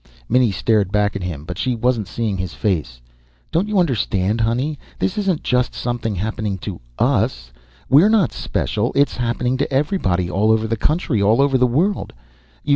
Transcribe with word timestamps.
Minnie 0.27 0.51
stared 0.51 0.91
back 0.91 1.15
at 1.15 1.21
him, 1.21 1.45
but 1.45 1.59
she 1.59 1.75
wasn't 1.75 2.07
seeing 2.07 2.39
his 2.39 2.55
face. 2.55 3.01
"Don't 3.51 3.67
you 3.67 3.77
understand, 3.77 4.41
honey? 4.41 4.79
This 4.97 5.15
isn't 5.15 5.43
just 5.43 5.75
something 5.75 6.15
happening 6.15 6.57
to 6.65 6.81
us. 6.97 7.51
We're 7.87 8.09
not 8.09 8.31
special. 8.31 8.91
It's 8.95 9.17
happening 9.17 9.57
to 9.57 9.71
everybody, 9.71 10.27
all 10.27 10.49
over 10.49 10.65
the 10.65 10.75
country, 10.75 11.21
all 11.21 11.39
over 11.39 11.55
the 11.55 11.67
world. 11.67 12.13